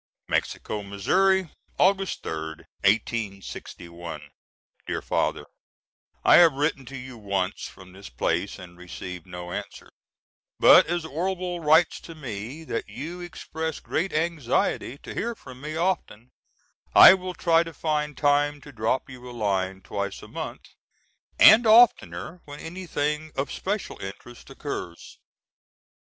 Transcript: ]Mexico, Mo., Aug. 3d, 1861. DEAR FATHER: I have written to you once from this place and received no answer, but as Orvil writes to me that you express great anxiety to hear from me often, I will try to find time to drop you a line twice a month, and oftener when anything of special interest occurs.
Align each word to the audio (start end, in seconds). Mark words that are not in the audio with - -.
]Mexico, 0.27 0.81
Mo., 0.81 0.95
Aug. 0.97 1.47
3d, 1.77 2.65
1861. 2.83 4.31
DEAR 4.87 4.99
FATHER: 5.03 5.45
I 6.23 6.37
have 6.37 6.53
written 6.53 6.87
to 6.87 6.97
you 6.97 7.19
once 7.19 7.67
from 7.67 7.93
this 7.93 8.09
place 8.09 8.57
and 8.57 8.79
received 8.79 9.27
no 9.27 9.51
answer, 9.51 9.91
but 10.59 10.87
as 10.87 11.05
Orvil 11.05 11.59
writes 11.59 11.99
to 11.99 12.15
me 12.15 12.63
that 12.63 12.89
you 12.89 13.19
express 13.21 13.79
great 13.79 14.11
anxiety 14.11 14.97
to 15.03 15.13
hear 15.13 15.35
from 15.35 15.61
me 15.61 15.75
often, 15.75 16.31
I 16.95 17.13
will 17.13 17.35
try 17.35 17.61
to 17.61 17.71
find 17.71 18.17
time 18.17 18.59
to 18.61 18.71
drop 18.71 19.07
you 19.07 19.29
a 19.29 19.29
line 19.29 19.81
twice 19.83 20.23
a 20.23 20.27
month, 20.27 20.69
and 21.37 21.67
oftener 21.67 22.41
when 22.45 22.59
anything 22.59 23.33
of 23.35 23.51
special 23.51 23.99
interest 24.01 24.49
occurs. 24.49 25.19